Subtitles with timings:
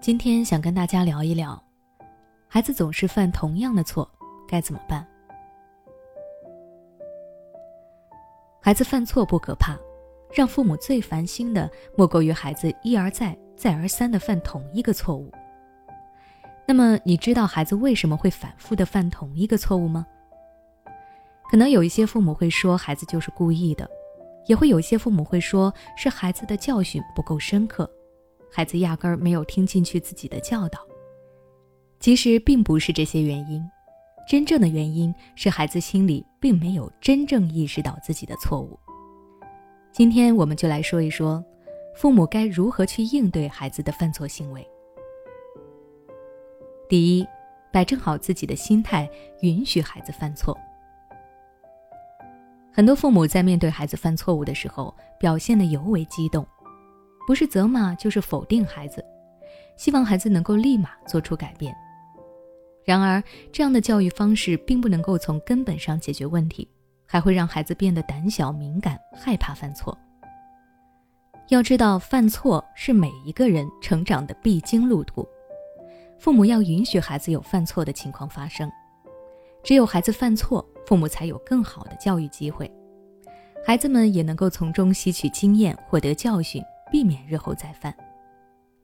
[0.00, 1.62] 今天想跟大家聊一聊，
[2.46, 4.08] 孩子总是犯同样的错，
[4.46, 5.06] 该怎么办？
[8.60, 9.76] 孩子犯错不可怕，
[10.32, 15.30] 让父母最烦心的莫过于孩子一而再、再而三的犯同一个错误。
[16.66, 20.06] 那么，你知道孩子为什么会反复的犯同一个错误吗？
[21.50, 23.88] 可能有一些父母会说孩子就是故意的，
[24.46, 27.88] 也会有一些父母会说是孩子的教训不够深刻。
[28.56, 30.78] 孩子压根儿没有听进去自己的教导，
[31.98, 33.60] 其实并不是这些原因，
[34.28, 38.78] 真正的原因是孩子心里并没有真正意识到自己的错误。
[39.90, 41.44] 今天我们就来说一说，
[41.96, 44.64] 父母该如何去应对孩子的犯错行为。
[46.88, 47.26] 第一，
[47.72, 49.10] 摆正好自己的心态，
[49.40, 50.56] 允许孩子犯错。
[52.72, 56.46] 很多父母在面对孩子犯错误的时候，表现得尤为激动。
[57.26, 59.04] 不是责骂就是否定孩子，
[59.76, 61.74] 希望孩子能够立马做出改变。
[62.84, 66.68] 然而，这样的教育方式并不能够从根本上解决问题，
[67.06, 69.96] 还会让孩子变得胆小、敏感、害怕犯错。
[71.48, 75.26] 要知道，犯错是每一个人成长的必经路途，
[76.18, 78.70] 父母要允许孩子有犯错的情况发生。
[79.62, 82.70] 只有孩子犯错，父母才有更好的教育机会，
[83.64, 86.62] 孩子们也能够从中吸取经验，获得教训。
[86.94, 87.92] 避免日后再犯，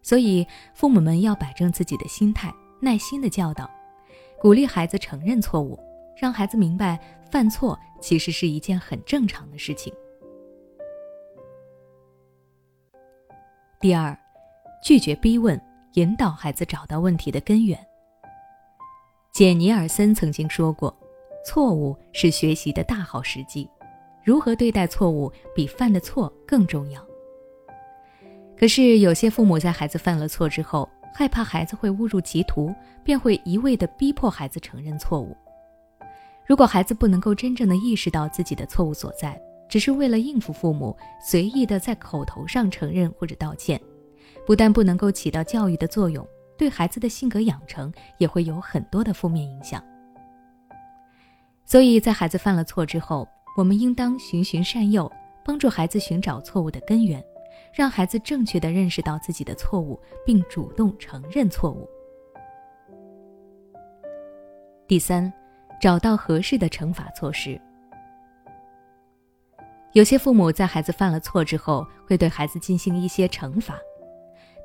[0.00, 3.70] 所以父母们要摆正自己的心态，耐心的教导，
[4.40, 5.78] 鼓励孩子承认错误，
[6.16, 6.98] 让孩子明白
[7.30, 9.92] 犯错其实是一件很正常的事情。
[13.78, 14.18] 第二，
[14.82, 15.60] 拒绝逼问，
[15.92, 17.78] 引导孩子找到问题的根源。
[19.32, 20.98] 简·尼尔森曾经说过
[21.44, 23.68] ：“错误是学习的大好时机，
[24.24, 27.06] 如何对待错误比犯的错更重要。”
[28.58, 35.36] 可是有些父母在孩子犯了错之后，害怕孩子会误入歧途，便会一味的逼迫孩子承认错误。
[36.44, 43.80] 如果孩子不能够真正的意识到自己的错误所在，只是为了应付父母，随意的在口头上承认或者道歉，
[44.44, 46.26] 不但不能够起到教育的作用，
[46.56, 49.80] 对孩子的性格养成也会有很多的负面影响。
[51.64, 55.10] 所以在孩子犯了错之后，我们应当循循善诱，
[55.44, 57.22] 帮助孩子寻找错误的根源。
[57.72, 61.88] 让孩子正确的认识到自己的错误，并主动承认错误。
[64.86, 65.32] 第三，
[65.80, 67.60] 找到合适的惩罚措施。
[69.92, 73.78] 有些父母在孩子犯了错之后，会对孩子进行一些惩罚，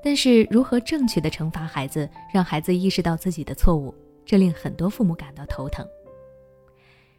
[0.04, 3.94] 但是如何正确的惩罚孩子，让孩子意识到自己的错误，
[4.26, 5.88] 这令很多父母感到头疼。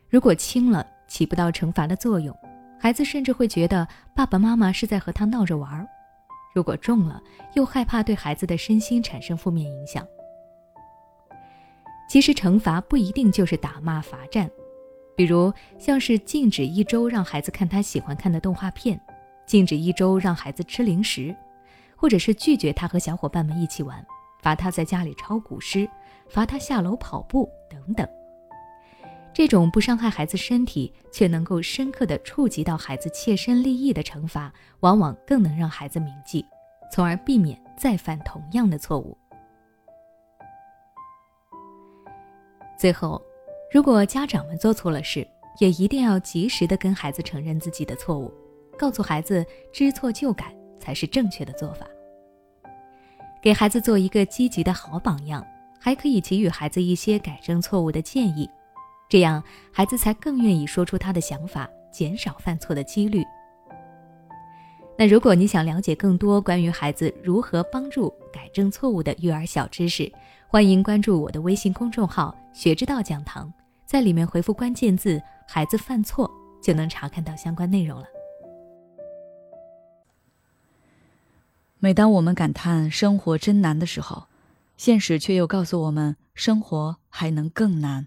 [0.08, 2.36] 如果轻了，起不到惩罚的作用。
[2.84, 5.88] 孩子甚至会觉得爸爸妈妈是在和他闹着玩儿，
[6.54, 7.18] 如果重了，
[7.54, 10.06] 又害怕对孩子的身心产生负面影响。
[12.10, 14.50] 其实惩罚不一定就是打骂罚站，
[15.16, 19.00] 比如像是禁止一周让孩子看他喜欢看的动画片，
[19.46, 21.34] 禁止一周让孩子吃零食，
[21.96, 24.04] 或者是拒绝他和小伙伴们一起玩，
[24.42, 25.88] 罚他在家里抄古诗，
[26.28, 28.06] 罚他下楼跑步等等。
[29.34, 36.46] 这种不伤害孩子身体，却能够深刻的触及到孩子切身利益的惩罚，往往更能让孩子铭记，
[36.92, 39.18] 从而避免再犯同样的错误。
[42.78, 43.20] 最后，
[43.72, 45.26] 如果家长们做错了事，
[45.58, 48.32] 也一定要及时的跟孩子承认自己的错误，
[48.78, 51.84] 告诉孩子知错就改才是正确的做法。
[53.42, 55.44] 给孩子做一个积极的好榜样，
[55.80, 58.48] 还可以给予孩子一些改正错误的建议。
[59.09, 59.42] 这样，
[59.72, 63.22] 孩子才更愿意说出他的想法，减少犯错的几率。
[64.97, 70.10] 那如果你想了解更多关于孩子如何帮助改正错误的育儿小知识，
[70.47, 73.53] 欢迎关注我的微信公众号“学之道讲堂”，
[73.84, 76.31] 在里面回复关键字“孩子犯错”，
[76.62, 78.06] 就能查看到相关内容了。
[81.81, 84.25] 每当我们感叹生活真难的时候，
[84.76, 88.06] 现实却又告诉我们，生活还能更难。